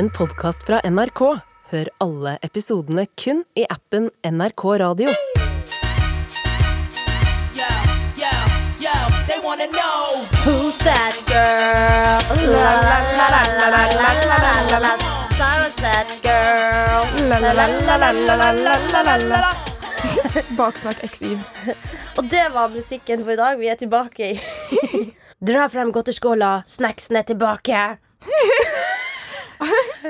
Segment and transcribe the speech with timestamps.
[0.00, 1.20] en podkast fra NRK.
[1.70, 5.12] Hør alle episodene kun i appen NRK Radio.
[10.40, 12.40] Who's that girl?
[12.48, 15.12] La la la la la la la la la la la.
[15.36, 17.04] Sarah's that girl.
[17.28, 18.10] La la la la la
[18.40, 19.52] la la la la la.
[20.56, 21.76] Baksnakk X-Eve.
[22.16, 23.60] Og det var musikken for i dag.
[23.60, 24.40] Vi er tilbake i
[25.50, 27.84] Dra frem godteriskåla, snacksen er tilbake.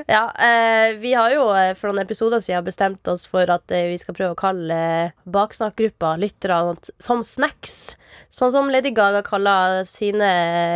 [0.14, 3.88] Ja, eh, vi har jo eh, for noen episoder siden bestemt oss for at eh,
[3.92, 6.60] vi skal prøve å kalle eh, baksnakkgruppa lyttere
[7.02, 7.96] som snacks.
[8.30, 10.30] Sånn som Lady Gaga kaller sine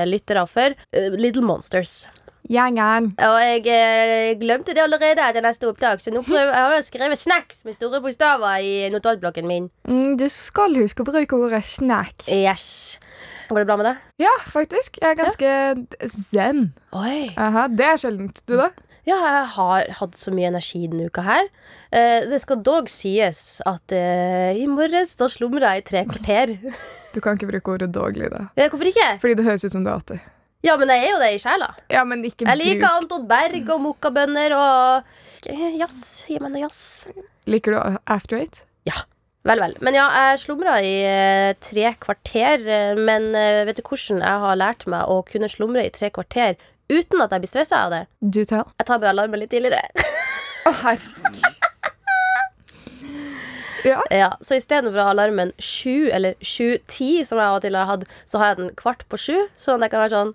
[0.08, 2.04] lyttere for eh, Little Monsters.
[2.44, 3.14] Gjengen.
[3.24, 7.20] Og jeg eh, glemte det allerede etter neste opptak, så nå prøver jeg har skrevet
[7.22, 9.70] 'snacks' med store bokstaver i notatblokken min.
[9.88, 12.28] Mm, du skal huske å bruke ordet snacks.
[12.28, 12.98] Yes.
[13.48, 14.04] Går det bra med deg?
[14.24, 14.98] Ja, faktisk.
[15.00, 16.66] Jeg er ganske zen.
[16.92, 17.32] Oi.
[17.36, 18.40] Aha, det er sjeldent.
[18.48, 18.70] Du, da?
[19.04, 21.48] Ja, jeg har hatt så mye energi denne uka her.
[21.92, 26.54] Eh, det skal dog sies at eh, i morges da slumra jeg i tre kvarter.
[27.14, 28.48] Du kan ikke bruke ordet 'dog', da.
[28.58, 29.04] Ja, Hvorfor ikke?
[29.22, 30.18] Fordi det høres ut som du er 80.
[30.66, 31.68] Ja, men jeg er jo det i sjela.
[31.92, 36.24] Ja, men ikke Jeg liker bruk Anton Berg og mokkabønner og eh, jazz.
[36.26, 36.80] Gi meg noe jazz.
[37.46, 38.64] Liker du After Eight?
[38.88, 39.04] Ja.
[39.44, 39.76] Vel, vel.
[39.84, 42.64] Men ja, jeg slumra i eh, tre kvarter.
[42.66, 43.30] eh, men
[43.68, 46.56] vet du hvordan jeg har lært meg å kunne slumre i tre kvarter
[46.92, 48.02] uten at jeg blir stressa av det?
[48.20, 48.64] Do tell.
[48.80, 49.82] Jeg tar bare alarmen litt tidligere.
[50.68, 51.42] Å, herregud.
[53.84, 53.98] Ja.
[54.10, 57.88] Ja, Så istedenfor å ha alarmen sju eller sju-ti, som jeg av og til har
[57.90, 59.34] hatt, så har jeg den kvart på sju.
[59.60, 60.30] Sånn at jeg kan være sånn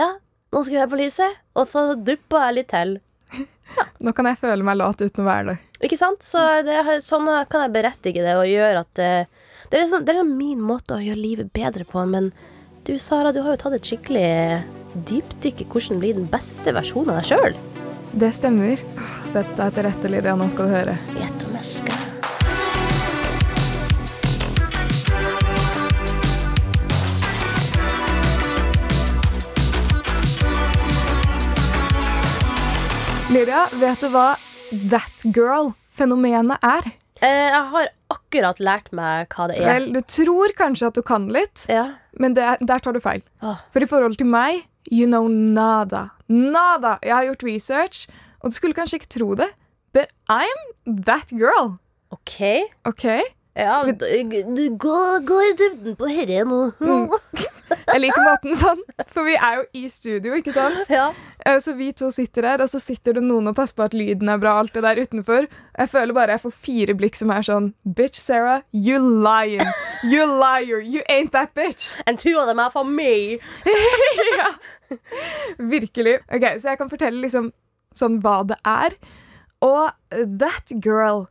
[0.00, 0.06] Ja,
[0.54, 2.94] nå skrur jeg på lyset, og så dupper jeg litt til.
[4.00, 5.56] Nå kan jeg føle meg lat uten å være det.
[5.84, 6.24] Ikke sant?
[6.24, 9.10] Så det, har- sånn kan jeg berettige det og gjøre at det,
[9.68, 12.30] det, er liksom, det er min måte å gjøre livet bedre på, men
[12.88, 14.62] du Sara, du har jo tatt et skikkelig
[15.04, 17.56] dypdykk i hvordan bli den beste versjonen av deg sjøl.
[18.16, 18.80] Det stemmer.
[18.98, 20.36] Ah, Sett deg til rette, Lydia.
[20.36, 20.98] Nå skal du høre.
[21.18, 22.02] Gjett om jeg skal.
[33.34, 34.26] Lydia, vet du hva
[34.92, 36.86] that girl-fenomenet er?
[37.24, 39.66] Eh, jeg har akkurat lært meg hva det er.
[39.66, 41.88] Vel, du tror kanskje at du kan litt, Ja.
[42.20, 43.22] men det, er- der tar du feil.
[43.42, 43.58] Åh.
[43.72, 46.08] For i forhold til meg, you know nada.
[46.28, 46.96] Nada!
[47.02, 48.08] Jeg har gjort research,
[48.40, 49.48] og du skulle kanskje ikke tro det,
[49.92, 50.60] but I'm
[51.06, 51.76] that girl.
[52.10, 52.40] OK.
[52.84, 53.04] OK?
[53.56, 53.82] Ja,
[54.78, 54.96] gå,
[55.26, 56.58] gå i dybden på herre nå.
[57.70, 60.84] Jeg liker måten sånn, for vi er jo i studio, ikke sant?
[60.92, 61.08] Ja.
[61.46, 63.94] Eh, Så vi to sitter her, og så sitter det noen og passer på at
[63.94, 65.46] lyden er bra, alt det der utenfor.
[65.78, 69.66] Jeg føler bare jeg får fire blikk som er sånn Bitch, Sarah, you lying.
[70.04, 70.80] You liar.
[70.80, 71.94] You ain't that bitch.
[72.06, 73.38] And two of them are for me.
[74.38, 74.50] ja.
[75.58, 76.18] Virkelig.
[76.32, 77.52] Ok, Så jeg kan fortelle liksom
[77.96, 78.94] sånn hva det er.
[79.64, 81.26] Og that girl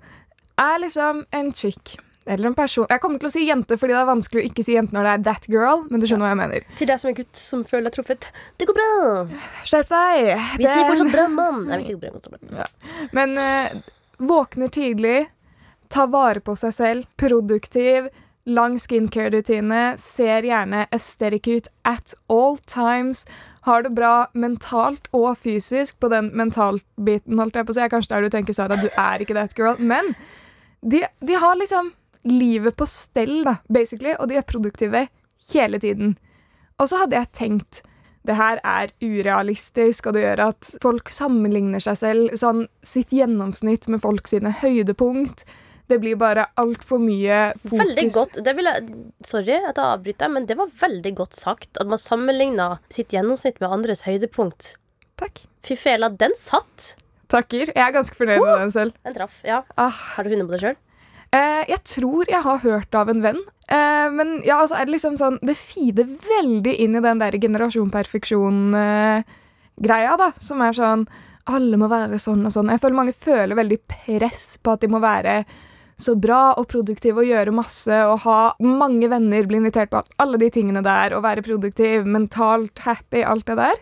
[0.58, 1.98] er liksom en chick.
[2.26, 2.88] Eller en person.
[2.90, 5.06] Jeg kommer til å si jente fordi det er vanskelig å ikke si jente når
[5.06, 6.64] det er that girl, men du skjønner hva jeg mener.
[6.80, 8.28] Til deg som en gutt som føler deg truffet.
[8.58, 8.90] Det går bra.
[9.68, 10.32] Skjerp deg!
[10.58, 11.64] Vi Det- sier fortsatt bra, mann.
[11.70, 12.10] Nei, vi sier bra,
[12.60, 12.66] Ja.
[13.14, 13.78] Men uh,
[14.18, 15.28] våkner tidlig,
[15.94, 18.10] tar vare på seg selv, produktiv,
[18.46, 23.26] lang skincare-rutine, ser gjerne aesthetic ut at all times,
[23.66, 27.86] har det bra mentalt og fysisk på den mentalt-biten, holdt jeg på å si.
[27.90, 29.78] Kanskje der du tenker, Sara, du er ikke that girl.
[29.82, 30.14] Men
[30.86, 31.94] de, de har liksom
[32.26, 35.08] livet på stell, da, basically, og de er produktive
[35.54, 36.16] hele tiden.
[36.82, 37.84] Og så hadde jeg tenkt
[38.26, 43.86] det her er urealistisk, og det gjør at folk sammenligner seg selv, sånn sitt gjennomsnitt
[43.92, 45.44] med folk sine høydepunkt.
[45.86, 47.78] Det blir bare altfor mye fokus.
[47.84, 48.40] Veldig godt.
[48.48, 48.88] Det vil jeg,
[49.30, 51.70] sorry at jeg avbryter, men det var veldig godt sagt.
[51.78, 54.72] At man sammenligna sitt gjennomsnitt med andres høydepunkt.
[55.22, 55.44] Takk.
[55.66, 56.96] Fy fela, den satt!
[57.30, 57.70] Takker.
[57.74, 58.98] Jeg er ganske fornøyd med den selv.
[59.06, 59.38] Den traff.
[59.46, 59.62] Ja.
[59.82, 60.76] Ah, Har du hunde på deg sjøl?
[61.36, 64.96] Eh, jeg tror jeg har hørt av en venn, eh, men ja, altså er det
[64.96, 71.08] liksom sånn Det feeder veldig inn i den der generasjon perfeksjon-greia, da, som er sånn
[71.46, 72.72] Alle må være sånn og sånn.
[72.74, 75.46] Jeg føler mange føler veldig press på at de må være
[76.02, 80.38] så bra og produktiv og gjøre masse og ha mange venner, bli invitert på alle
[80.42, 83.78] de tingene der og være produktiv, mentalt happy, alt det der.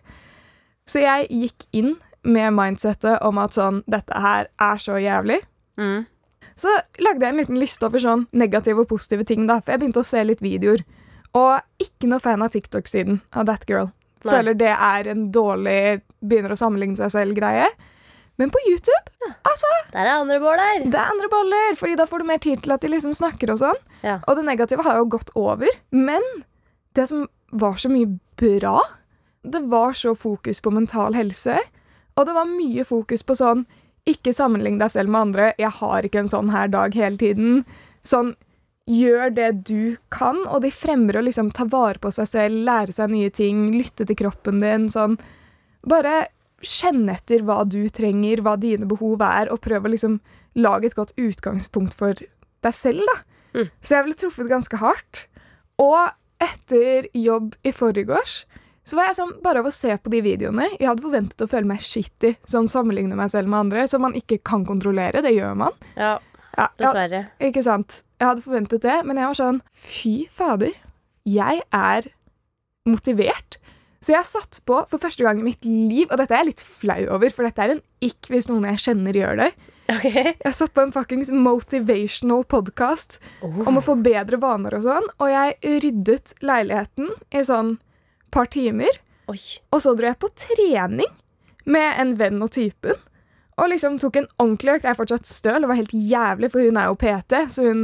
[0.85, 5.41] Så jeg gikk inn med mindsettet om at sånn Dette her er så jævlig.
[5.79, 6.05] Mm.
[6.59, 6.69] Så
[7.01, 10.03] lagde jeg en liten liste over sånn negative og positive ting, da, for jeg begynte
[10.03, 10.83] å se litt videoer.
[11.33, 13.89] Og ikke noe fan av TikTok-siden av That Girl.
[14.23, 14.29] Nei.
[14.37, 17.65] Føler det er en dårlig begynner å sammenligne seg selv-greie.
[18.41, 20.85] Men på YouTube, altså, Der er andre boller.
[20.89, 23.51] det er andre boller, fordi da får du mer tid til at de liksom snakker
[23.53, 23.81] og sånn.
[24.01, 24.19] Ja.
[24.27, 25.69] Og det negative har jo gått over.
[25.91, 26.23] Men
[26.97, 28.09] det som var så mye
[28.39, 28.79] bra,
[29.43, 31.59] det var så fokus på mental helse.
[32.17, 33.65] Og det var mye fokus på sånn
[34.09, 35.51] Ikke sammenlign deg selv med andre.
[35.61, 37.61] Jeg har ikke en sånn her dag hele tiden.
[38.03, 38.33] Sånn
[38.83, 42.91] Gjør det du kan, og de fremmer å liksom ta vare på seg selv, lære
[42.91, 44.89] seg nye ting, lytte til kroppen din.
[44.91, 45.15] Sånn
[45.87, 46.25] Bare
[46.63, 50.17] kjenn etter hva du trenger, hva dine behov er, og prøv å liksom
[50.59, 52.19] lage et godt utgangspunkt for
[52.63, 53.15] deg selv, da.
[53.53, 53.71] Mm.
[53.79, 55.25] Så jeg ble truffet ganske hardt.
[55.79, 56.11] Og
[56.43, 58.43] etter jobb i forgårs
[58.83, 61.47] så var jeg sånn, bare av å se på de videoene Jeg hadde forventet å
[61.47, 65.21] føle meg shitty, sånn sammenligne meg selv med andre, som man ikke kan kontrollere.
[65.23, 65.71] Det gjør man.
[65.95, 66.17] Ja,
[66.57, 67.21] Ja, ja, dessverre.
[67.41, 68.03] ikke sant?
[68.19, 70.75] Jeg hadde forventet det, men jeg var sånn Fy fader.
[71.25, 72.09] Jeg er
[72.85, 73.57] motivert.
[74.03, 76.63] Så jeg satt på for første gang i mitt liv, og dette er jeg litt
[76.67, 79.51] flau over, for dette er en ikk hvis noen jeg kjenner gjør det.
[79.93, 80.05] Ok.
[80.11, 85.31] Jeg satt på en fuckings motivational podcast om å få bedre vaner og sånn, og
[85.31, 87.77] jeg ryddet leiligheten i sånn
[88.33, 88.99] par timer,
[89.31, 89.39] Oi.
[89.71, 91.11] og så dro jeg på trening
[91.69, 92.97] med en venn og typen.
[93.61, 94.85] Og liksom tok en ordentlig økt.
[94.87, 97.83] Jeg er fortsatt støl, og var helt jævlig, for hun er jo PT, så hun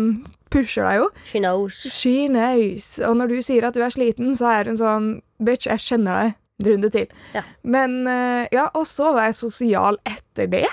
[0.50, 1.10] pusher deg jo.
[1.30, 1.82] She knows.
[1.94, 2.88] She knows.
[3.06, 5.10] Og når du sier at du er sliten, så er hun sånn
[5.46, 6.38] Bitch, jeg kjenner deg.
[6.60, 7.06] En runde til.
[7.32, 7.46] Ja.
[7.64, 10.66] Men eh, ja, og så var jeg sosial etter det,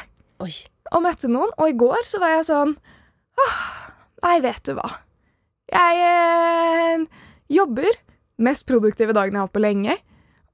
[0.43, 0.51] Oi.
[0.91, 1.53] og møtte noen.
[1.61, 2.73] Og i går så var jeg sånn
[3.39, 3.61] Åh,
[4.25, 4.89] Nei, vet du hva.
[5.71, 7.05] Jeg eh,
[7.53, 8.01] jobber.
[8.43, 9.97] Mest produktive dagen jeg har hatt på lenge.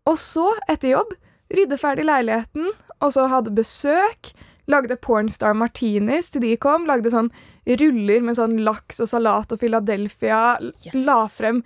[0.08, 1.14] Og så, etter jobb,
[1.52, 2.70] rydde ferdig leiligheten,
[3.02, 4.32] og så hadde besøk.
[4.70, 6.86] Lagde pornstar martinis til de kom.
[6.86, 7.32] Lagde sånn
[7.66, 10.58] ruller med sånn laks og salat og Philadelphia.
[10.62, 10.94] Yes.
[11.06, 11.62] La frem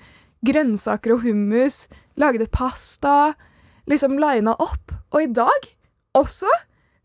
[0.46, 1.84] grønnsaker og hummus.
[2.20, 3.34] Lagde pasta.
[3.90, 4.94] Liksom lina opp.
[5.12, 5.68] Og i dag
[6.16, 6.50] også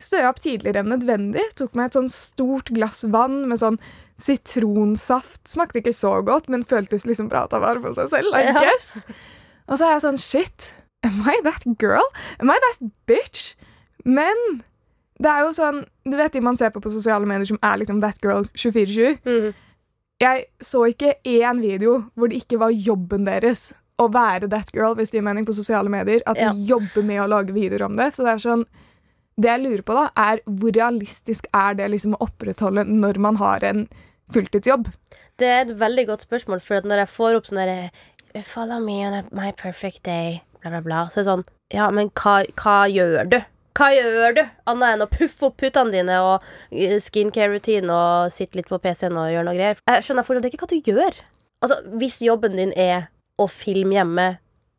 [0.09, 1.43] jeg opp tidligere enn nødvendig.
[1.59, 3.77] Tok meg et sånn stort glass vann med sånn
[4.21, 5.47] sitronsaft.
[5.49, 8.43] Smakte ikke så godt, men føltes liksom bra å ta vare på seg selv, I
[8.47, 8.53] Ja.
[8.59, 9.05] guess.
[9.67, 10.73] Og så er jeg sånn Shit,
[11.03, 12.03] am I that girl?
[12.39, 13.55] Am I that bitch?
[14.05, 14.35] Men
[15.21, 17.77] det er jo sånn Du vet de man ser på på sosiale medier som er
[17.77, 19.19] liksom that girl 24-7?
[19.25, 19.53] Mhm.
[20.21, 24.95] Jeg så ikke én video hvor det ikke var jobben deres å være that girl,
[24.95, 26.21] hvis det gir mening, på sosiale medier.
[26.27, 28.13] At de jobber med å lage videoer om det.
[28.13, 28.65] Så det er sånn
[29.39, 33.35] Det jeg lurer på, da, er hvor realistisk er det liksom å opprettholde når man
[33.37, 33.87] har en
[34.33, 34.89] fulltidsjobb?
[35.39, 39.01] Det er et veldig godt spørsmål, for når jeg får opp sånn derre Follow me
[39.03, 40.99] on my perfect day, bla, bla, bla.
[41.11, 43.41] Så er det sånn Ja, men hva, hva gjør du?
[43.77, 44.41] Hva gjør du?
[44.67, 49.19] Annet enn å puffe opp puttene dine og eh, skincare-routine og sitte litt på PC-en
[49.19, 49.79] og gjøre noe greier.
[49.87, 51.19] Jeg skjønner fortsatt ikke hva du gjør.
[51.63, 53.07] Altså, hvis jobben din er
[53.39, 54.27] å filme hjemme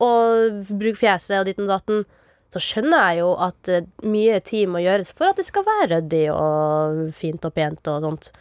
[0.02, 2.04] og bruke fjeset og ditten og datten,
[2.52, 5.88] så skjønner jeg jo at eh, mye tid må gjøres for at det skal være
[5.94, 8.32] ryddig og fint og pent og sånt.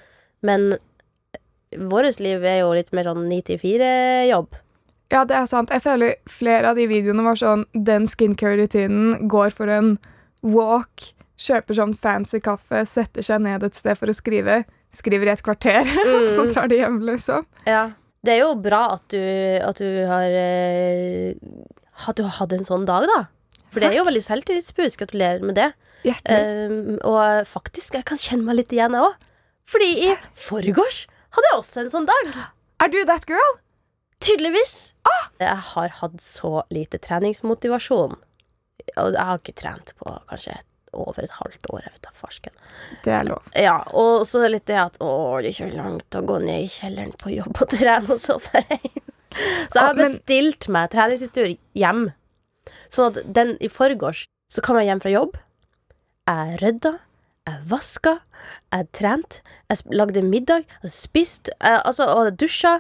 [0.44, 0.74] Men
[1.78, 4.60] vårt liv er jo litt mer sånn 9-4-jobb.
[5.12, 5.72] Ja, det er sant.
[5.74, 9.98] Jeg føler flere av de videoene var sånn Den skincare-rutinen går for en
[10.42, 11.10] walk,
[11.42, 14.62] kjøper sånn fancy kaffe, setter seg ned et sted for å skrive.
[14.96, 15.88] Skriver i et kvarter,
[16.36, 17.48] så drar de hjem, liksom.
[17.68, 17.90] Ja.
[18.22, 19.22] Det er jo bra at du,
[19.66, 21.32] at du har eh,
[22.06, 23.24] At du har hatt en sånn dag, da.
[23.72, 25.00] For det er jo veldig selvtillitsboost.
[25.00, 25.72] Gratulerer med det.
[26.28, 29.28] Um, og faktisk, jeg kan kjenne meg litt igjen, jeg òg.
[29.72, 32.34] Fordi i forgårs hadde jeg også en sånn dag.
[32.82, 33.60] Er du that girl?
[34.22, 34.94] Tydeligvis.
[35.42, 38.18] Jeg har hatt så lite treningsmotivasjon.
[39.00, 40.60] Og jeg har ikke trent på kanskje
[40.94, 41.82] over et halvt år.
[41.86, 42.58] Jeg vet da farsken.
[43.06, 43.48] Det er lov.
[43.58, 46.72] Ja, og så litt det at å, det er ikke langt å gå ned i
[46.72, 49.08] kjelleren på jobb og trene, og så dra hjem.
[49.72, 52.10] Så jeg har bestilt meg treningsutstyr hjem.
[52.92, 55.38] Sånn at den i forgårs så kom jeg hjem fra jobb.
[56.28, 56.98] Jeg rydda,
[57.50, 58.18] jeg vaska,
[58.74, 62.74] jeg trente, jeg lagde middag, jeg spiste, jeg, altså, og jeg dusja.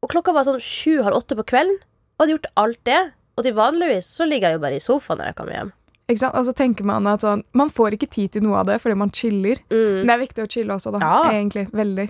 [0.00, 1.76] Og klokka var sånn sju-halv åtte på kvelden,
[2.16, 3.00] og hadde gjort alt det.
[3.36, 5.74] Og til vanligvis så ligger jeg jo bare i sofaen når jeg kommer hjem.
[6.10, 6.36] Ikke sant?
[6.36, 8.96] Og så tenker man at sånn Man får ikke tid til noe av det fordi
[8.98, 9.60] man chiller.
[9.70, 10.00] Mm.
[10.00, 11.02] Men det er viktig å chille også, da.
[11.04, 11.20] Ja.
[11.30, 11.68] Egentlig.
[11.70, 12.08] Veldig.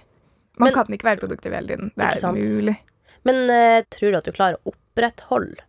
[0.60, 1.92] Man Men- kan ikke være produktiv hele tiden.
[1.96, 2.76] Det er umulig.
[3.28, 5.60] Men uh, tror du at du klarer å opprettholde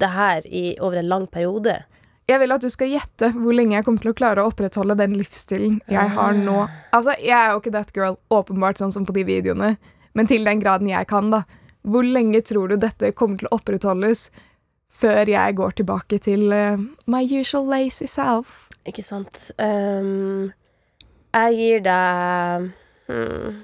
[0.00, 1.82] det her i, over en lang periode?
[2.26, 4.96] Jeg vil at du skal gjette hvor lenge jeg kommer til å klare å opprettholde
[4.98, 6.64] den livsstilen jeg har nå.
[6.64, 6.80] Ah.
[6.98, 9.76] Altså, Jeg er jo ikke that girl, åpenbart, sånn som på de videoene,
[10.18, 11.44] men til den graden jeg kan, da.
[11.86, 14.26] Hvor lenge tror du dette kommer til å opprettholdes
[14.90, 18.66] før jeg går tilbake til uh, my usual lazy self?
[18.86, 19.52] Ikke sant?
[19.62, 20.50] Um,
[21.30, 22.70] jeg gir deg
[23.06, 23.62] hmm,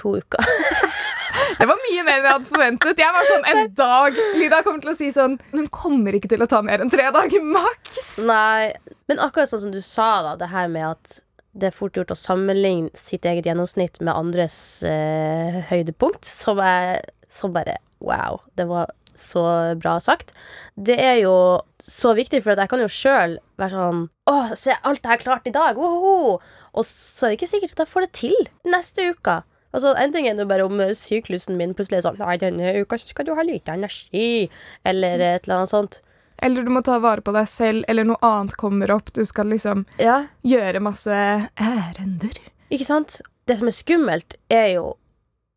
[0.00, 0.48] to uker.
[1.58, 3.02] Det var mye mer enn jeg hadde forventet.
[3.02, 4.20] Jeg var sånn en dag.
[4.38, 7.08] Lyda kommer til å si sånn Hun kommer ikke til å ta mer enn tre
[7.14, 8.14] dager maks.
[8.28, 8.72] Nei,
[9.10, 11.20] men akkurat sånn som du sa, da, det her med at
[11.52, 14.56] det er fort gjort å sammenligne sitt eget gjennomsnitt med andres
[14.88, 18.40] eh, høydepunkt, som, er, som bare Wow.
[18.58, 19.42] Det var så
[19.78, 20.32] bra sagt.
[20.74, 21.34] Det er jo
[21.78, 25.46] så viktig, for jeg kan jo sjøl være sånn Å, se alt jeg har klart
[25.46, 25.78] i dag!
[25.78, 26.38] Woho!
[26.72, 28.36] Og så er det ikke sikkert at jeg får det til
[28.72, 29.42] neste uke.
[29.72, 32.72] Altså, En ting er nå bare om eh, syklusen min plutselig er sånn Nei, denne
[32.82, 34.48] uka skal du ha lite energi.
[34.84, 36.00] Eller et eller annet sånt.
[36.42, 39.12] Eller du må ta vare på deg selv, eller noe annet kommer opp.
[39.14, 41.14] Du skal liksom Ja, gjøre masse
[41.60, 42.34] ærender.
[42.72, 43.20] Ikke sant?
[43.46, 44.96] Det som er skummelt, er jo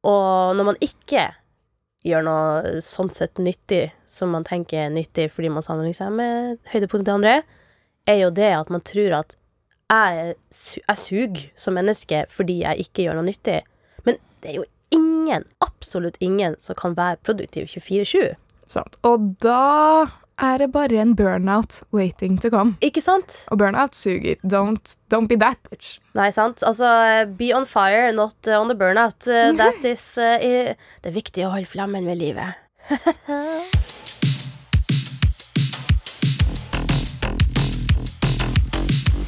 [0.05, 1.31] Og når man ikke
[2.05, 6.59] gjør noe sånn sett nyttig som man tenker er nyttig fordi man sammenligner seg med
[6.69, 7.39] høydepunktet til andre,
[8.05, 9.33] er jo det at man tror at
[9.89, 10.35] jeg,
[10.77, 13.63] jeg suger som menneske fordi jeg ikke gjør noe nyttig.
[14.45, 18.35] Det er jo ingen, absolutt ingen, som kan være produktiv 24-7.
[18.69, 18.99] Sant.
[19.01, 20.05] Og da
[20.37, 22.75] er det bare en burnout waiting to come.
[22.85, 23.39] Ikke sant?
[23.49, 24.37] Og burnout suger.
[24.45, 25.97] Don't, don't be that bitch.
[26.13, 26.61] Nei, sant?
[26.61, 26.85] Altså,
[27.39, 29.25] be on fire, not uh, on the burnout.
[29.25, 32.61] Uh, that is uh, Det er viktig å holde flammen ved livet.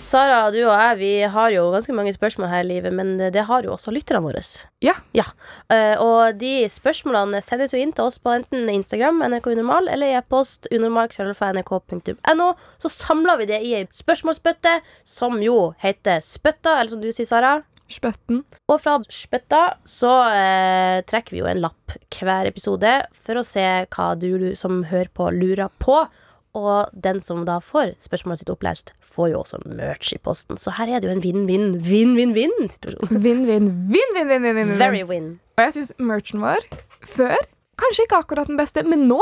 [0.07, 3.43] Sara, du og jeg vi har jo ganske mange spørsmål her i livet, men det
[3.49, 4.39] har jo også lytterne våre.
[4.83, 4.93] Ja.
[5.17, 5.25] Ja,
[5.73, 10.15] eh, Og de spørsmålene sendes jo inn til oss på enten Instagram, NRK Unormal, eller
[10.19, 12.51] e-post unormal.nrk.no.
[12.79, 17.27] Så samler vi det i ei spørsmålsbøtte, som jo heter Spøtta, eller som du sier,
[17.29, 17.57] Sara.
[17.87, 18.41] Spøtten.
[18.67, 23.63] Og fra spøtta så eh, trekker vi jo en lapp hver episode for å se
[23.95, 26.01] hva du som hører på, lurer på.
[26.57, 30.57] Og den som da får spørsmålet sitt opplest, får jo også merch i posten.
[30.57, 33.19] Så her er det jo en vinn-vinn-vinn-vinn-vinn-situasjon.
[33.23, 34.77] Vinn, vinn, vinn, vinn, vinn, vinn, vinn.
[34.79, 35.35] Very win.
[35.57, 36.65] Og jeg syns merchen vår
[37.05, 37.37] før
[37.77, 39.19] kanskje ikke akkurat den beste, men nå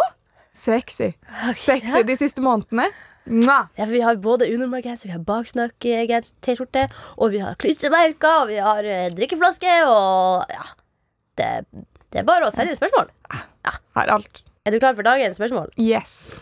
[0.55, 1.11] sexy.
[1.59, 2.87] Sexy de siste månedene.
[3.25, 6.85] Ja, for vi har både unormal-genser, vi har baksnakk-T-skjorte,
[7.17, 10.67] og vi har klistremerker, og vi har eh, drikkeflaske, og ja.
[11.35, 11.49] Det,
[12.13, 13.09] det er bare å sende spørsmål.
[13.33, 13.73] Ja.
[13.97, 14.43] Her er alt.
[14.65, 15.73] Er du klar for dagens spørsmål?
[15.81, 16.37] Yes.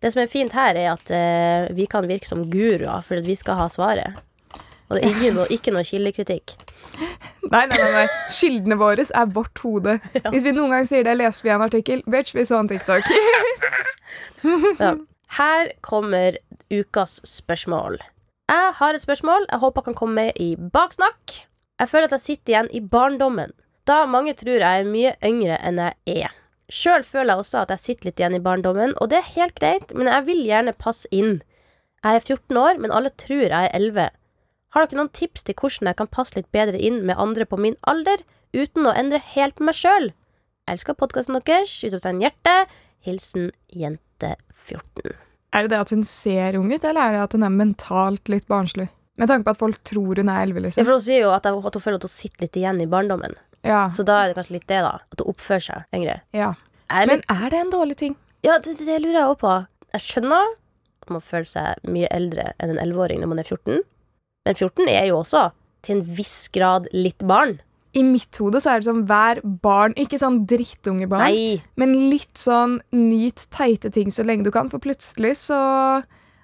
[0.00, 3.26] Det som er fint her, er at eh, vi kan virke som guruer, for at
[3.26, 4.18] vi skal ha svaret.
[4.88, 6.54] Og det er ingen, noe- ikke noe kildekritikk.
[7.52, 8.06] Nei, nei, nei, nei.
[8.32, 9.94] Kildene våre er vårt hode.
[10.32, 12.02] Hvis vi noen gang sier det, leste vi en artikkel.
[12.06, 13.08] Bitch, vi så en TikTok.
[14.78, 14.92] Ja.
[15.36, 16.36] Her kommer
[16.72, 17.98] ukas spørsmål.
[18.48, 21.34] Jeg har et spørsmål jeg håper kan komme med i baksnakk.
[21.80, 23.52] Jeg føler at jeg sitter igjen i barndommen,
[23.86, 26.37] da mange tror jeg er mye yngre enn jeg er.
[26.68, 29.54] Sjøl føler jeg også at jeg sitter litt igjen i barndommen, og det er helt
[29.56, 31.38] greit, men jeg vil gjerne passe inn.
[32.04, 34.10] Jeg er 14 år, men alle tror jeg er 11.
[34.76, 37.56] Har dere noen tips til hvordan jeg kan passe litt bedre inn med andre på
[37.56, 38.20] min alder,
[38.52, 40.10] uten å endre helt på meg sjøl?
[40.68, 41.72] Elsker podkasten deres.
[41.88, 42.54] Utropstegn hjerte.
[43.06, 45.16] Hilsen jente 14.
[45.56, 48.28] Er det det at hun ser ung ut, eller er det at hun er mentalt
[48.28, 48.90] litt barnslig?
[49.18, 50.84] Med tanke på at folk tror hun er 11, Ja, liksom.
[50.84, 53.34] for Hun sier jo at hun føler at hun sitter litt igjen i barndommen.
[53.66, 55.00] Ja, Så da er det kanskje litt det, da.
[55.02, 56.20] At hun oppfører seg yngre.
[56.36, 56.54] ja.
[56.88, 57.26] Er litt...
[57.28, 58.16] Men er det en dårlig ting?
[58.46, 59.54] ja, det, det, lurer jeg også på.
[59.92, 60.52] Jeg skjønner
[61.02, 63.82] at man føler seg mye eldre enn en 11-åring når man er 14.
[64.48, 65.48] Men 14 er jo også
[65.84, 67.58] til en viss grad litt barn.
[67.96, 71.60] I mitt hode så er det sånn hver barn, ikke sånn drittungebarn, Nei.
[71.80, 75.60] men litt sånn nyt teite ting så lenge du kan, for plutselig så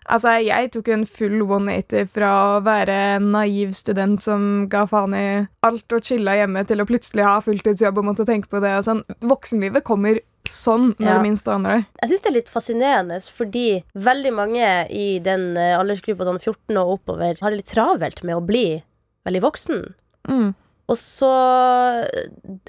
[0.05, 4.85] Altså, jeg tok jo en full 180 fra å være en naiv student som ga
[4.91, 5.27] faen i
[5.65, 8.85] alt og chilla hjemme, til å plutselig ha fulltidsjobb og måtte tenke på det og
[8.85, 9.03] sånn.
[9.25, 11.15] Voksenlivet kommer sånn når Ja.
[11.17, 11.87] du minst aner det.
[12.03, 16.77] Jeg syns det er litt fascinerende, fordi veldig mange i den eh, aldersgruppa sånn 14
[16.77, 18.83] og oppover har det litt travelt med å bli
[19.25, 19.95] veldig voksen.
[20.29, 20.55] Mm.
[20.87, 21.31] Og så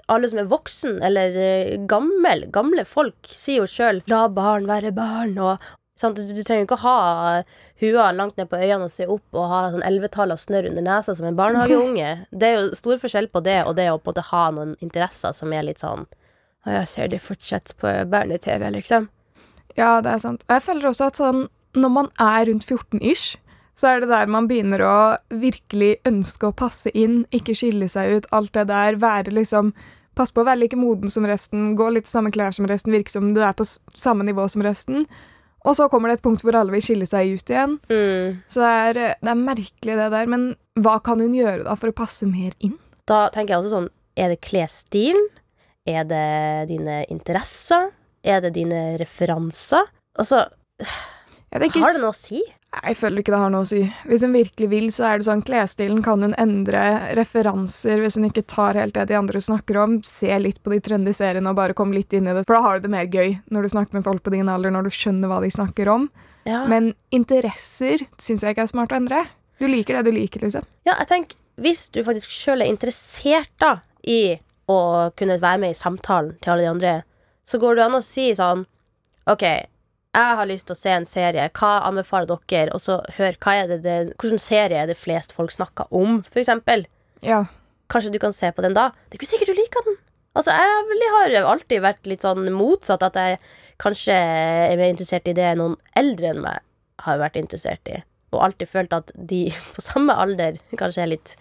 [0.08, 4.94] Alle som er voksen eller eh, gammel, gamle folk sier jo sjøl 'la barn være
[4.96, 5.60] barn', og?
[5.96, 7.44] Du, du trenger jo ikke å ha
[7.80, 10.84] hua langt ned på øynene og se opp og ha sånn elvetall av snørr under
[10.84, 12.10] nesa som en barnehageunge.
[12.40, 14.76] Det er jo stor forskjell på det og det å på en måte ha noen
[14.84, 16.04] interesser som er litt sånn
[16.66, 19.08] «Å, 'Jeg ser de fortsatt på barne-TV', liksom.
[19.78, 20.44] Ja, det er sant.
[20.48, 21.44] Og jeg føler også at sånn,
[21.78, 23.36] når man er rundt 14-ish,
[23.76, 24.98] så er det der man begynner å
[25.30, 29.76] virkelig ønske å passe inn, ikke skille seg ut, alt det der, være liksom
[30.16, 32.94] Pass på å være like moden som resten, gå litt i samme klær som resten,
[32.96, 35.04] virke som du er på samme nivå som resten.
[35.66, 37.78] Og så kommer det et punkt hvor alle vil skille seg ut igjen.
[37.90, 38.42] Mm.
[38.52, 40.30] Så det er, det er merkelig, det der.
[40.32, 42.78] Men hva kan hun gjøre da for å passe mer inn?
[43.10, 45.28] Da tenker jeg også sånn Er det klesstilen?
[45.86, 47.92] Er det dine interesser?
[48.26, 49.86] Er det dine referanser?
[50.18, 50.46] Altså,
[50.82, 52.42] Jeg tenker, har det noe å si?
[52.84, 53.82] Jeg føler ikke det har noe å si.
[54.10, 56.82] Hvis hun virkelig vil, så er det sånn klesstilen kan hun endre
[57.18, 59.98] referanser hvis hun ikke tar helt det de andre snakker om.
[60.06, 62.46] Se litt på de trendy seriene og bare komme litt inn i det.
[62.48, 64.74] For da har du det mer gøy når du snakker med folk på din alder,
[64.76, 66.10] når du skjønner hva de snakker om.
[66.46, 66.66] Ja.
[66.70, 69.24] Men interesser syns jeg ikke er smart å endre.
[69.62, 70.66] Du liker det du liker, liksom.
[70.86, 74.38] Ja, jeg tenker, hvis du faktisk sjøl er interessert da i
[74.70, 74.80] å
[75.18, 76.94] kunne være med i samtalen til alle de andre,
[77.46, 78.66] så går det an å si sånn
[79.30, 79.46] OK,
[80.16, 81.50] jeg har lyst til å se en serie.
[81.60, 82.72] Hva anbefaler dere?
[82.76, 86.22] Og så hør hva er det, det hvilken serie er det flest folk snakker om,
[86.30, 86.86] for eksempel.
[87.26, 87.44] Ja.
[87.92, 88.90] Kanskje du kan se på den da?
[89.10, 90.00] Det er ikke sikkert du liker den.
[90.36, 93.04] Altså, jeg har alltid vært litt sånn motsatt.
[93.06, 93.40] At jeg
[93.82, 96.64] kanskje er mer interessert i det noen eldre enn meg
[97.06, 98.02] har vært interessert i.
[98.36, 99.46] Og alltid følt at de
[99.76, 101.38] på samme alder kanskje er litt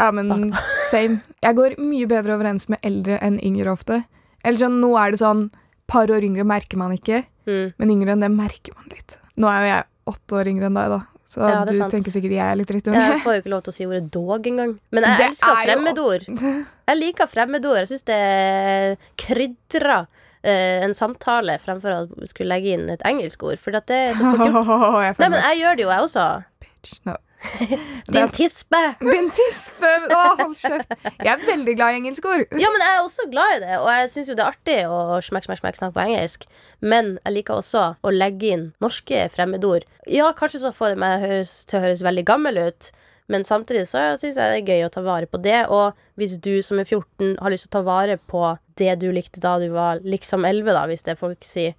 [0.00, 0.50] Ja, men
[0.90, 1.20] same.
[1.44, 4.02] Jeg går mye bedre overens med eldre enn yngre ofte.
[4.42, 5.46] Eller sånn, nå er det sånn
[5.92, 9.18] Par år yngre merker man ikke, mm, men yngre enn det merker man litt.
[9.36, 11.00] Nå er jo jeg åtte år yngre enn deg, da.
[11.32, 11.92] Så Ja, du sant.
[11.94, 14.46] tenker sikkert jeg er litt Jeg får jo ikke lov til å si ordet dog
[14.50, 14.74] engang.
[14.92, 16.26] Men jeg Det elsker er jo- fremmedord.
[16.92, 17.78] Jeg liker fremmedord.
[17.84, 20.06] Jeg syns det krydrer
[20.42, 23.60] Uh, en samtale fremfor å skulle legge inn et engelsk ord.
[23.62, 25.18] For det er så fort gjort.
[25.22, 26.24] Nei, men jeg gjør det jo, jeg også.
[26.64, 26.96] bitch.
[27.06, 27.14] No.
[28.12, 28.80] Din er- tispe.
[29.12, 29.90] Din tispe!
[30.12, 30.94] Å, hold kjeft.
[31.10, 32.44] Jeg er veldig glad i engelske ord.
[32.60, 34.78] Ja, men jeg er også glad i det, og jeg syns jo det er artig
[34.88, 36.48] å smekk, smekk, smekk snakke på engelsk.
[36.84, 39.86] Men jeg liker også å legge inn norske fremmedord.
[40.10, 41.28] Ja, kanskje så får det meg
[41.68, 42.90] til å høres veldig gammel ut,
[43.32, 45.62] men samtidig så syns jeg det er gøy å ta vare på det.
[45.72, 48.42] Og hvis du som er 14 har lyst til å ta vare på
[48.80, 51.76] det du likte da du var liksom 11, da, hvis det folk sier,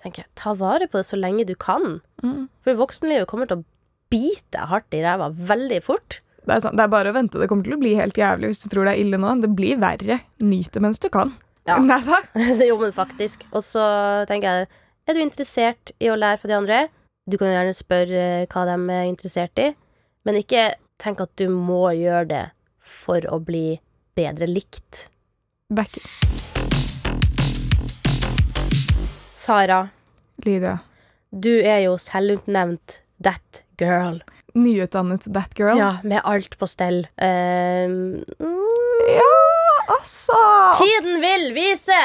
[0.00, 2.00] tenker jeg ta vare på det så lenge du kan.
[2.24, 2.48] Mm.
[2.64, 3.66] For voksenlivet kommer til å
[4.10, 6.20] bite deg hardt i ræva veldig fort.
[6.40, 6.76] Det er, sant.
[6.78, 7.38] det er bare å vente.
[7.38, 9.36] Det kommer til å bli helt jævlig hvis du tror det er ille nå.
[9.42, 10.20] Det blir verre.
[10.42, 11.34] Nyt det mens du kan.
[11.68, 11.76] Ja.
[12.68, 13.44] Jo, men faktisk.
[13.52, 13.84] Og så
[14.30, 14.70] tenker jeg,
[15.06, 16.80] er du interessert i å lære fra de andre?
[17.30, 19.68] Du kan gjerne spørre hva de er interessert i,
[20.26, 22.44] men ikke tenk at du må gjøre det
[22.80, 23.78] for å bli
[24.18, 25.06] bedre likt.
[25.70, 26.02] Backer.
[29.36, 29.88] Sara,
[30.44, 30.80] Lydia.
[31.30, 34.20] du er jo selvutnevnt that girl.
[34.54, 35.78] Nyutdannet that girl.
[35.78, 37.06] Ja, med alt på stell.
[37.20, 38.24] Mm,
[39.10, 39.36] Ja,
[39.96, 40.36] altså!
[40.80, 42.00] Tiden vil vise!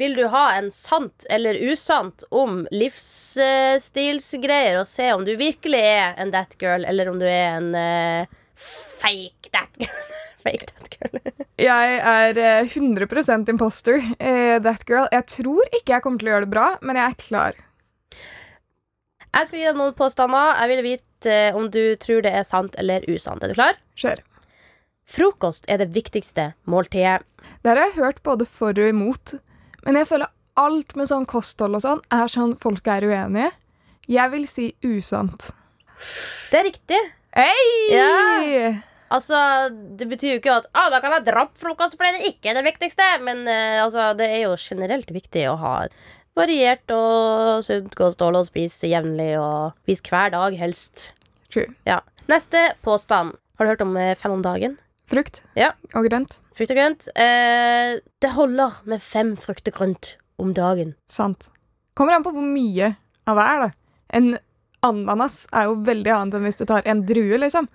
[0.00, 6.14] Vil du ha en sant eller usant om livsstilsgreier, og se om du virkelig er
[6.22, 8.24] en that girl, eller om du er en uh,
[8.56, 9.92] fake that girl?
[10.44, 11.20] fake that girl.
[11.60, 14.00] Jeg er eh, 100 imposter.
[14.16, 15.04] uh, that girl.
[15.12, 17.52] Jeg tror ikke jeg kommer til å gjøre det bra, men jeg er klar.
[19.30, 20.56] Jeg skal gi deg noen påstander.
[20.58, 23.42] Jeg vil vite eh, om du tror det er sant eller usant.
[23.44, 23.78] Er du klar?
[23.98, 24.24] Kjør.
[25.10, 27.22] Frokost er det viktigste måltidet.
[27.62, 29.38] Det har jeg hørt både for og imot,
[29.86, 33.50] men jeg føler alt med sånn kosthold og sånn er sånn folk er uenige.
[34.10, 35.50] Jeg vil si usant.
[36.50, 37.00] Det er riktig.
[37.36, 37.72] Hey!
[37.94, 38.70] Ja.
[39.10, 39.36] Altså,
[39.70, 42.60] Det betyr jo ikke at ah, da kan jeg droppe frokost fordi det ikke er
[42.60, 43.06] det viktigste.
[43.26, 45.74] Men uh, altså, det er jo generelt viktig å ha
[46.40, 51.10] variert og sunt kosthold og spise jevnlig og spise hver dag, helst.
[51.52, 51.68] True.
[51.88, 52.00] Ja.
[52.30, 53.36] Neste påstand.
[53.58, 54.78] Har du hørt om eh, fem om dagen?
[55.10, 55.72] Frukt Ja.
[55.98, 56.38] og grønt.
[56.54, 57.08] Frukt og grønt.
[57.18, 60.94] Eh, det holder med fem frukt og grønt om dagen.
[61.10, 61.48] Sant.
[61.98, 62.92] Kommer an på hvor mye
[63.28, 63.70] av hver, da.
[64.16, 64.30] En
[64.86, 67.66] ananas er jo veldig annet enn hvis du tar en drue, liksom.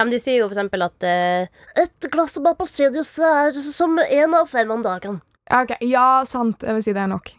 [0.00, 1.46] Ja, men De sier jo for eksempel at eh,
[1.78, 5.20] et glass med appelsinjuice er som én av fem om dagen.
[5.50, 5.78] Ja, okay.
[5.86, 6.62] Ja, sant.
[6.66, 7.30] Jeg vil si det er nok.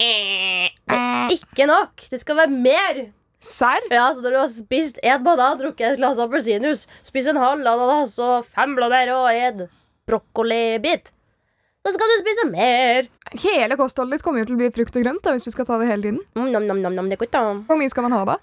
[0.00, 2.04] Eh, Det er ikke nok.
[2.10, 3.02] Det skal være mer.
[3.42, 3.82] Serr?
[3.90, 7.66] Ja, så når du har spist én banan, drukket et glass appelsinjuice, spist en halv
[7.66, 9.64] ananas og fem blåbær og en
[10.06, 11.10] brokkolibit,
[11.82, 13.08] så skal du spise mer.
[13.42, 15.66] Hele kostholdet ditt kommer jo til å bli frukt og grønt da, hvis du skal
[15.66, 16.20] ta det hele tiden.
[16.38, 17.42] Mm, nom, nom, nom, nom, det er godt, da.
[17.66, 18.36] Hvor mye skal man ha da?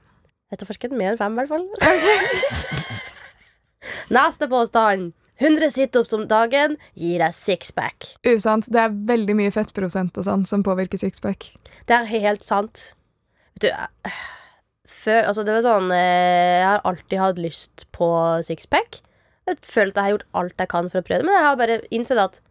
[0.51, 2.99] Vet du forsket mer enn fem, i hvert fall.
[4.19, 5.13] Neste påstand.
[5.39, 8.09] 100 situps om dagen gir deg sixpack.
[8.27, 8.67] Usant.
[8.67, 11.51] Det er veldig mye fettprosent og sånn som påvirker sixpack.
[11.87, 12.93] Det er helt sant.
[13.55, 14.13] Vet du, jeg-
[14.89, 18.09] før Altså, det var sånn eh, Jeg har alltid hatt lyst på
[18.43, 18.99] sixpack.
[19.47, 21.45] Jeg føler at jeg har gjort alt jeg kan for å prøve det, men jeg
[21.47, 22.41] har bare innsett at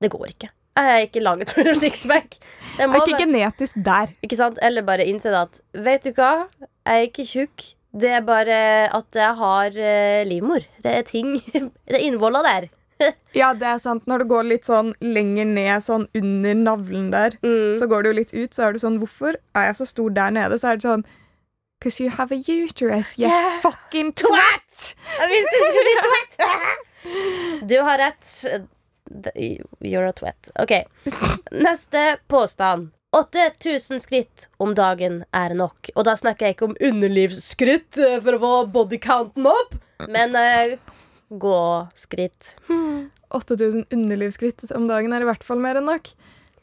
[0.00, 0.50] det går ikke.
[0.76, 2.36] Jeg er ikke laget for en sixpack.
[2.76, 4.12] Det Jeg er ikke genetisk der.
[4.22, 4.58] ikke sant?
[4.62, 6.46] Eller bare innsett at Vet du hva?
[6.60, 6.68] Jeg
[7.02, 7.72] er ikke tjukk.
[7.96, 8.56] Det er bare
[8.92, 10.64] at jeg har eh, livmor.
[10.84, 11.36] Det er ting
[11.88, 12.68] Det er innvolla der.
[13.36, 14.06] Ja, det er sant.
[14.08, 17.74] Når det går litt sånn lenger ned, sånn under navlen der, Mm.
[17.76, 20.14] så går det jo litt ut, så er det sånn Hvorfor er jeg så stor
[20.16, 20.56] der nede?
[20.60, 21.04] Så er det sånn
[21.78, 23.58] Because you have a uterus, you Yeah.
[23.60, 24.94] fucking twat!
[25.20, 27.68] Jeg visste du skulle si twat!
[27.68, 28.30] Du har rett.
[29.84, 30.48] You're a twat.
[30.58, 30.72] Ok.
[31.52, 32.90] Neste påstand.
[33.14, 35.90] 8000 skritt om dagen er nok.
[35.94, 39.76] Og da snakker jeg ikke om underlivsskritt eh, for å få bodycounten opp,
[40.12, 40.74] men eh,
[41.30, 42.56] gåskritt.
[43.36, 46.10] 8000 underlivsskritt om dagen er i hvert fall mer enn nok.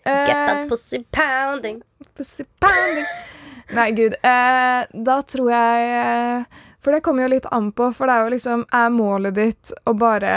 [0.04, 1.82] Eh, Get that pussy pounding.
[2.18, 3.08] pussy pounding.
[3.74, 4.14] Nei, gud.
[4.20, 8.26] Eh, da tror jeg eh, For det kommer jo litt an på, for det er
[8.28, 10.34] jo liksom Er målet ditt å bare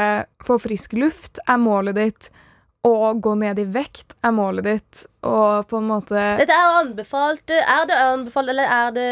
[0.47, 1.41] få frisk luft?
[1.51, 2.29] Er målet ditt
[2.87, 7.51] å gå ned i vekt er målet ditt, og på en måte Dette er anbefalt
[7.57, 9.07] Er det anbefalt, eller er det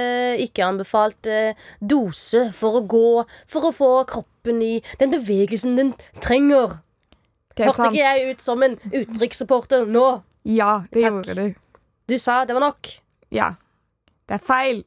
[0.44, 3.02] ikke anbefalt eh, dose for å gå
[3.50, 6.78] For å få kroppen i den bevegelsen den trenger?
[7.54, 7.94] Det Hørte sant.
[7.94, 10.06] ikke jeg ut som en utenriksreporter nå?
[10.44, 11.10] Ja, det Takk.
[11.10, 11.60] gjorde du.
[12.10, 12.90] Du sa det var nok.
[13.34, 13.52] Ja.
[14.28, 14.84] Det er feil.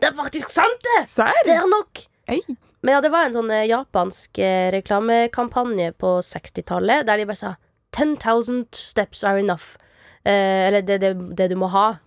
[0.00, 1.02] Det er faktisk sant, det!
[1.10, 1.36] Serr?
[1.44, 2.04] Det er nok.
[2.32, 2.40] Ei.
[2.80, 7.40] Men ja, det var en sånn eh, japansk eh, reklamekampanje på 60-tallet der de bare
[7.40, 7.50] sa
[7.96, 9.76] 10,000 steps are enough.
[10.24, 11.98] Eh, eller det, det, det du må ha.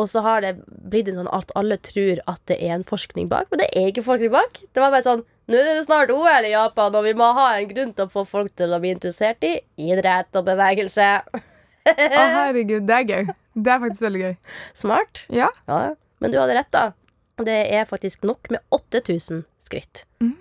[0.00, 3.28] Og så har det blitt en sånn at alle tror at det er en forskning
[3.30, 4.62] bak, men det er ikke forskning bak.
[4.72, 7.48] Det var bare sånn Nå er det snart OL i Japan, og vi må ha
[7.56, 11.06] en grunn til å få folk til å bli interessert i idrett og bevegelse.
[11.90, 13.32] Å, herregud, det er gøy.
[13.58, 14.36] Det er faktisk veldig gøy.
[14.78, 15.24] Smart.
[15.26, 15.48] Ja.
[15.66, 15.80] Ja,
[16.22, 16.84] men du hadde rett, da.
[17.42, 20.04] Det er faktisk nok med 8000 skritt.
[20.22, 20.36] Mm.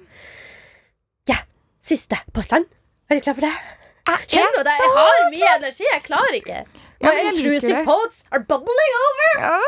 [1.31, 1.41] Ja,
[1.81, 2.69] siste påstand.
[3.09, 3.78] Er du klar for det?
[4.09, 4.75] Jeg Kjenner det?
[4.81, 5.85] Jeg har mye energi.
[5.89, 6.59] Jeg klarer ikke.
[6.99, 9.29] Ja, My liker intrusive pods are bubbling over.
[9.39, 9.59] Ja,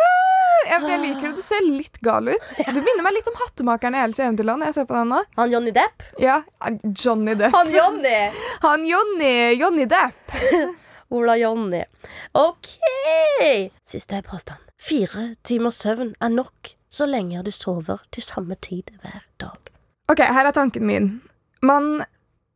[0.68, 1.36] jeg, jeg liker det.
[1.38, 2.50] Du ser litt gal ut.
[2.60, 4.66] Du minner meg litt om hattemakeren i Alice i Eventyrland.
[4.68, 5.22] Jeg ser på den nå.
[5.40, 6.04] Han Johnny Depp.
[6.20, 6.42] Ja,
[6.92, 7.56] Johnny Depp.
[7.56, 8.18] Han Johnny.
[8.66, 9.32] Han Johnny.
[9.62, 10.36] Johnny Depp.
[11.16, 11.84] Ola Johnny.
[12.34, 12.76] OK.
[13.88, 14.60] Siste påstand.
[14.82, 19.72] Fire timers søvn er nok så lenge du sover til samme tid hver dag.
[20.12, 21.12] Ok, her er tanken min.
[21.64, 22.02] Man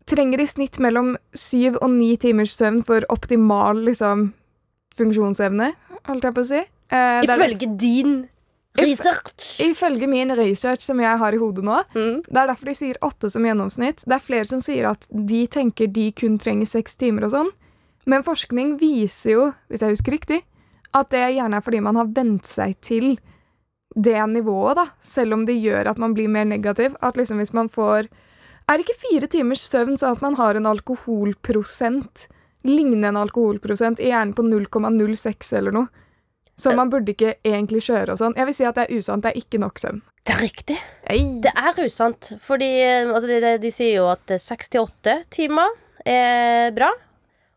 [0.06, 4.28] trenger i snitt mellom syv og ni timers søvn for optimal liksom,
[4.96, 5.72] funksjonsevne,
[6.08, 6.62] holdt jeg på å si.
[6.94, 8.16] Eh, Ifølge din
[8.78, 9.60] research.
[9.66, 12.22] Ifølge min research som jeg har i hodet nå, Mm.
[12.28, 14.04] det er derfor de sier åtte som gjennomsnitt.
[14.06, 17.50] Det er flere som sier at de tenker de kun trenger seks timer og sånn.
[18.06, 20.42] Men forskning viser jo, hvis jeg husker riktig,
[20.94, 23.18] at det gjerne er fordi man har vent seg til
[23.96, 24.86] det nivået, da.
[25.02, 26.96] Selv om det gjør at man blir mer negativ.
[27.02, 28.08] At liksom hvis man får
[28.72, 32.28] Er ikke fire timers søvn sånn at man har en alkoholprosent
[32.66, 36.06] Lignende en alkoholprosent i hjernen på 0,06 eller noe?
[36.58, 38.34] Så man burde ikke egentlig kjøre og sånn.
[38.40, 39.22] Jeg vil si at det er usant.
[39.26, 40.00] Det er ikke nok søvn.
[40.26, 40.78] Det er riktig.
[41.12, 41.20] Ei.
[41.44, 42.32] Det er usant.
[42.42, 45.76] Fordi eh, altså, de, de, de sier jo at 68 timer
[46.08, 46.90] er bra.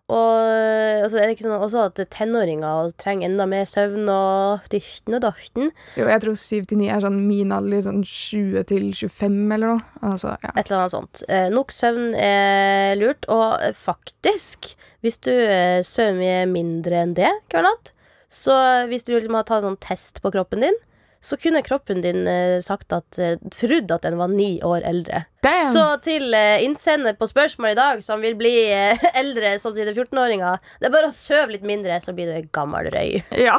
[0.08, 5.18] Og altså, er det ikke sånn også at tenåringer trenger enda mer søvn og dyrten
[5.18, 5.68] og dachten?
[6.00, 9.74] Jo, jeg tror 7 til 9 er sånn min alder, sånn 20 til 25 eller
[9.74, 9.84] noe.
[10.00, 10.54] Altså, ja.
[10.54, 11.22] Et eller annet sånt.
[11.28, 13.28] Eh, nok søvn er lurt.
[13.28, 14.72] Og faktisk,
[15.04, 17.92] hvis du eh, sover mye mindre enn det hver natt,
[18.32, 18.54] så
[18.88, 20.80] hvis du liksom har tatt en sånn test på kroppen din,
[21.20, 25.24] så kunne kroppen din eh, sagt at eh, Trodd at den var ni år eldre.
[25.42, 25.72] Damn!
[25.74, 28.52] Så til eh, innsender på spørsmål i dag som vil bli
[29.22, 32.90] eldre sine 14-åringer, det er bare å søve litt mindre, så blir du ei gammel
[32.94, 33.18] røy.
[33.48, 33.56] Ja,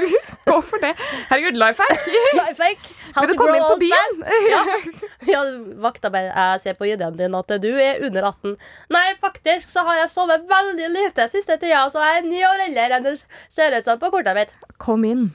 [0.50, 0.92] gå for det.
[1.30, 2.06] Herregud, life hack!
[2.38, 2.88] Life hack.
[3.18, 4.22] Vil du komme inn på byen?
[4.22, 5.04] fast.
[5.30, 5.42] Ja,
[5.82, 8.56] vakta bare Jeg ser på ID-en din at du er under 18.
[8.94, 12.66] Nei, faktisk så har jeg sovet veldig lite siste tida, så jeg er ni år
[12.68, 13.16] eldre enn det
[13.50, 14.54] ser ut som på kortet mitt.
[14.82, 15.30] Kom inn.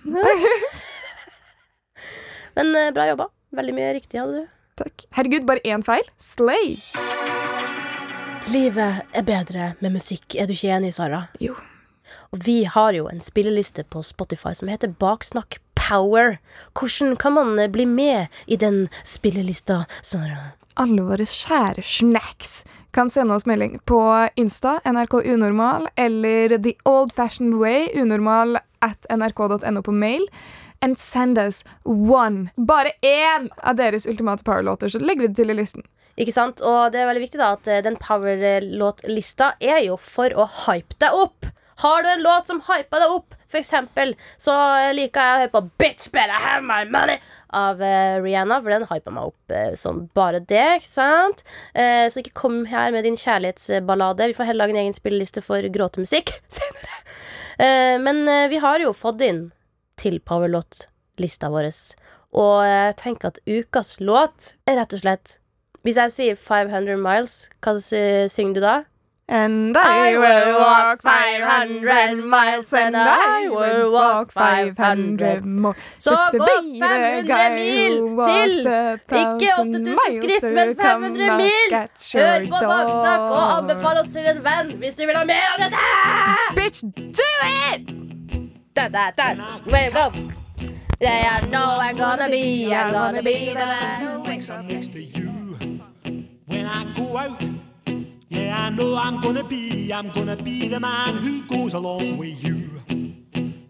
[2.55, 3.29] Men eh, bra jobba.
[3.55, 4.51] Veldig mye riktig hadde du.
[4.79, 5.05] Takk.
[5.15, 6.07] Herregud, bare én feil.
[6.19, 6.75] Slay!
[8.51, 11.25] Livet er bedre med musikk, er du ikke enig, Sara?
[11.41, 11.55] Jo.
[12.35, 16.37] Og vi har jo en spilleliste på Spotify som heter Baksnakk Power.
[16.77, 20.53] Hvordan kan man eh, bli med i den spillelista, Sara?
[20.75, 22.59] Alle våre kjære snacks
[22.95, 23.99] kan sende oss melding på
[24.39, 30.23] Insta, NRK Unormal, eller The Old Fashioned Way, unormal at nrk.no på mail.
[30.86, 35.50] And send us one, bare én av deres ultimate power-låter, så legger vi det til
[35.50, 35.86] i listen.
[36.15, 36.62] Ikke sant?
[36.62, 40.93] Og det er veldig viktig da at eh, den power-låtlista er jo for å hype
[41.02, 41.50] deg opp.
[41.82, 44.54] Har du en låt som hyper deg opp, for eksempel, så
[44.95, 47.17] liker jeg å høre på Bitch Better Have My Money
[47.56, 51.43] av uh, Rihanna, for den hyper meg opp uh, som bare det, ikke sant?
[51.76, 54.30] Uh, så ikke kom her med din kjærlighetsballade.
[54.32, 57.02] Vi får heller lage en egen spilleliste for gråtemusikk senere.
[58.04, 58.17] Men
[58.52, 59.45] vi har jo fått inn
[59.97, 61.71] til powerlåt-lista vår,
[62.36, 65.38] og jeg tenker at ukas låt er rett og slett
[65.86, 68.75] hvis jeg sier 500 miles, hva synger du da?
[69.27, 75.75] And I will walk 500 miles, and I will walk 500 more.
[75.97, 76.45] Så gå
[76.79, 77.97] 500 mil
[78.29, 78.60] til!
[78.60, 81.77] Ikke 8000 skritt, men 500 mil!
[82.13, 85.53] Hør på Baksnakk og anbefale anbefal oss til en venn hvis du vil ha mer
[85.53, 85.86] av dette!
[86.58, 87.31] Bitch, do
[87.73, 88.04] it!
[88.75, 89.59] da da da.
[89.65, 90.11] Wait, go.
[90.99, 94.89] Yeah, I know I'm gonna be, I'm gonna be the man who wakes up next
[94.89, 95.29] to you
[96.45, 97.41] when I go out.
[98.27, 102.43] Yeah, I know I'm gonna be, I'm gonna be the man who goes along with
[102.43, 102.69] you.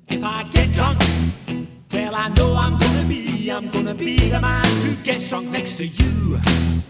[0.08, 1.00] If I get drunk,
[1.94, 5.76] well, I know I'm gonna be, I'm gonna be the man who gets drunk next
[5.78, 6.40] to you.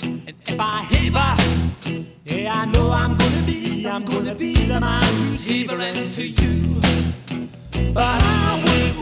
[0.04, 5.04] And if I haver, yeah, I know I'm gonna be, I'm gonna be the man
[5.04, 6.66] who's havering to you
[7.94, 8.95] but I would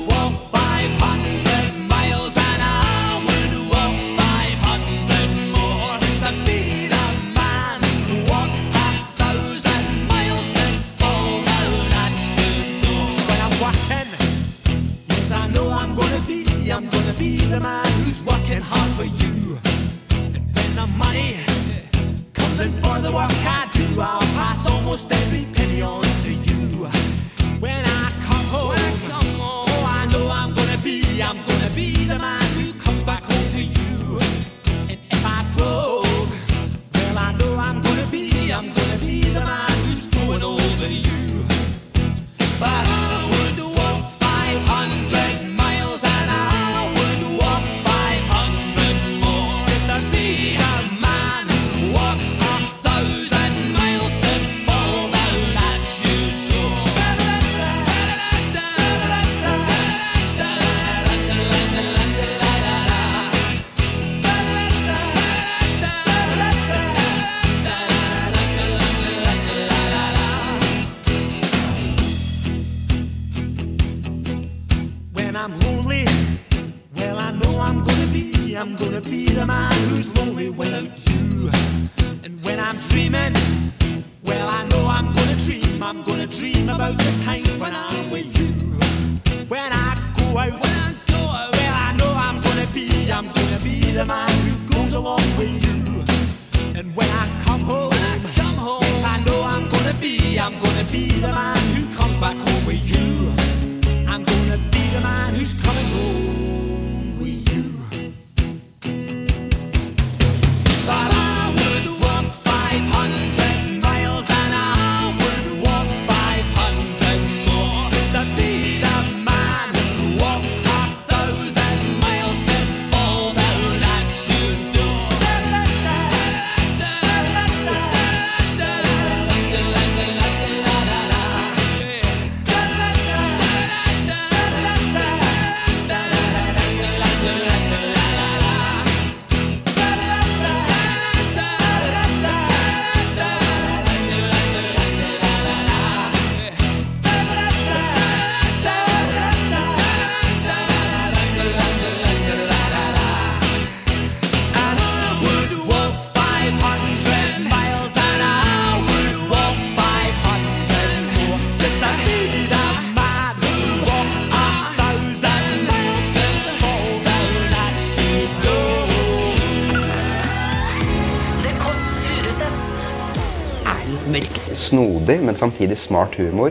[174.74, 176.50] Snodig, men samtidig smart humor.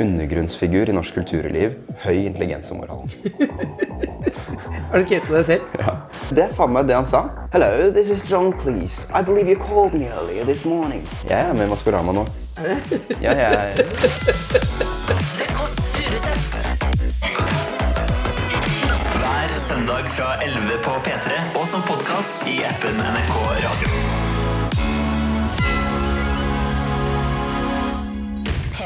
[0.00, 1.76] Undergrunnsfigur i norsk kulturliv.
[2.02, 3.04] Høy intelligens og moral.
[4.90, 5.76] Har du skrevet det selv?
[5.78, 5.92] Ja.
[6.34, 7.20] Det er faen meg det han sa.
[7.52, 9.06] Hello, this is John Cleese.
[9.14, 11.04] I believe you called me earlier this morning.
[11.28, 12.24] Jeg er med i Maskorama nå.
[13.22, 13.84] Ja, jeg er
[15.38, 16.50] The Kåss Furuseths.
[19.20, 24.19] Hver søndag fra 11 på P3 og som podkast i appen NRK Radio.